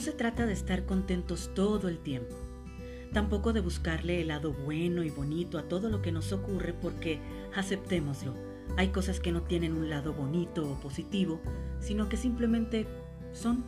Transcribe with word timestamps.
no 0.00 0.06
se 0.06 0.12
trata 0.12 0.46
de 0.46 0.54
estar 0.54 0.86
contentos 0.86 1.50
todo 1.54 1.90
el 1.90 1.98
tiempo, 1.98 2.34
tampoco 3.12 3.52
de 3.52 3.60
buscarle 3.60 4.22
el 4.22 4.28
lado 4.28 4.54
bueno 4.54 5.02
y 5.02 5.10
bonito 5.10 5.58
a 5.58 5.64
todo 5.64 5.90
lo 5.90 6.00
que 6.00 6.10
nos 6.10 6.32
ocurre 6.32 6.72
porque, 6.72 7.20
aceptémoslo, 7.54 8.34
hay 8.78 8.88
cosas 8.88 9.20
que 9.20 9.30
no 9.30 9.42
tienen 9.42 9.74
un 9.74 9.90
lado 9.90 10.14
bonito 10.14 10.66
o 10.66 10.80
positivo, 10.80 11.38
sino 11.80 12.08
que 12.08 12.16
simplemente 12.16 12.86
son. 13.34 13.62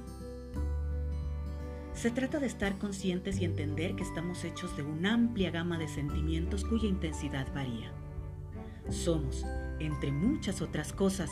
Se 1.93 2.11
trata 2.11 2.41
de 2.41 2.47
estar 2.47 2.79
conscientes 2.79 3.39
y 3.39 3.45
entender 3.45 3.95
que 3.95 4.03
estamos 4.03 4.43
hechos 4.43 4.75
de 4.75 4.85
una 4.85 5.13
amplia 5.13 5.51
gama 5.51 5.77
de 5.77 5.87
sentimientos 5.87 6.65
cuya 6.65 6.89
intensidad 6.89 7.47
varía. 7.53 7.93
Somos, 8.89 9.45
entre 9.81 10.11
muchas 10.13 10.63
otras 10.63 10.95
cosas, 10.95 11.29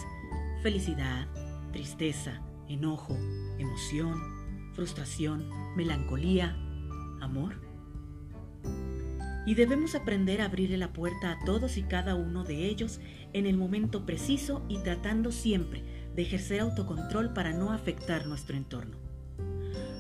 felicidad, 0.63 1.27
tristeza, 1.73 2.43
enojo, 2.69 3.17
emoción, 3.59 4.40
frustración, 4.75 5.49
melancolía, 5.77 6.57
amor. 7.21 7.61
Y 9.47 9.55
debemos 9.55 9.95
aprender 9.95 10.41
a 10.41 10.47
abrirle 10.47 10.77
la 10.77 10.93
puerta 10.93 11.33
a 11.33 11.45
todos 11.45 11.77
y 11.77 11.83
cada 11.83 12.15
uno 12.15 12.45
de 12.45 12.67
ellos 12.67 13.01
en 13.33 13.47
el 13.47 13.57
momento 13.57 14.07
preciso 14.07 14.63
y 14.69 14.79
tratando 14.79 15.33
siempre 15.33 15.83
de 16.15 16.23
ejercer 16.23 16.61
autocontrol 16.61 17.33
para 17.33 17.53
no 17.53 17.73
afectar 17.73 18.27
nuestro 18.27 18.57
entorno. 18.57 18.97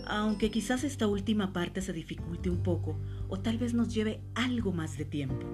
Aunque 0.06 0.50
quizás 0.50 0.84
esta 0.84 1.06
última 1.06 1.52
parte 1.52 1.80
se 1.82 1.92
dificulte 1.92 2.50
un 2.50 2.62
poco 2.62 2.98
o 3.28 3.38
tal 3.38 3.58
vez 3.58 3.74
nos 3.74 3.94
lleve 3.94 4.20
algo 4.34 4.72
más 4.72 4.98
de 4.98 5.04
tiempo. 5.04 5.46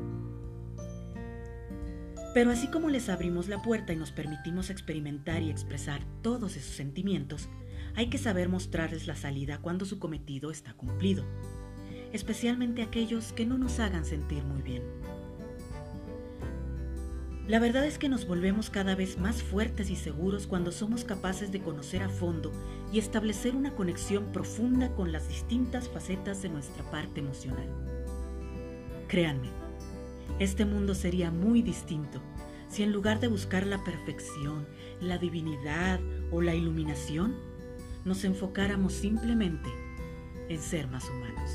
Pero 2.36 2.50
así 2.50 2.66
como 2.68 2.90
les 2.90 3.08
abrimos 3.08 3.48
la 3.48 3.62
puerta 3.62 3.92
y 3.92 3.96
nos 3.96 4.12
permitimos 4.12 4.68
experimentar 4.68 5.42
y 5.42 5.50
expresar 5.50 6.02
todos 6.22 6.56
esos 6.56 6.74
sentimientos, 6.74 7.48
hay 7.96 8.08
que 8.08 8.18
saber 8.18 8.48
mostrarles 8.50 9.06
la 9.06 9.16
salida 9.16 9.58
cuando 9.58 9.86
su 9.86 9.98
cometido 9.98 10.50
está 10.50 10.74
cumplido, 10.74 11.24
especialmente 12.12 12.82
aquellos 12.82 13.32
que 13.32 13.46
no 13.46 13.56
nos 13.56 13.80
hagan 13.80 14.04
sentir 14.04 14.44
muy 14.44 14.62
bien. 14.62 14.82
La 17.48 17.58
verdad 17.58 17.86
es 17.86 17.96
que 17.96 18.08
nos 18.08 18.26
volvemos 18.26 18.70
cada 18.70 18.94
vez 18.96 19.18
más 19.18 19.42
fuertes 19.42 19.88
y 19.88 19.96
seguros 19.96 20.46
cuando 20.46 20.72
somos 20.72 21.04
capaces 21.04 21.52
de 21.52 21.62
conocer 21.62 22.02
a 22.02 22.08
fondo 22.08 22.52
y 22.92 22.98
establecer 22.98 23.54
una 23.54 23.74
conexión 23.74 24.32
profunda 24.32 24.92
con 24.94 25.10
las 25.10 25.28
distintas 25.28 25.88
facetas 25.88 26.42
de 26.42 26.48
nuestra 26.48 26.82
parte 26.90 27.20
emocional. 27.20 27.68
Créanme, 29.08 29.48
este 30.38 30.64
mundo 30.64 30.94
sería 30.94 31.30
muy 31.30 31.62
distinto 31.62 32.20
si 32.68 32.82
en 32.82 32.92
lugar 32.92 33.20
de 33.20 33.28
buscar 33.28 33.64
la 33.64 33.82
perfección, 33.84 34.66
la 35.00 35.16
divinidad 35.16 36.00
o 36.32 36.42
la 36.42 36.54
iluminación, 36.54 37.36
nos 38.06 38.24
enfocáramos 38.24 38.94
simplemente 38.94 39.68
en 40.48 40.62
ser 40.62 40.86
más 40.88 41.04
humanos. 41.10 41.50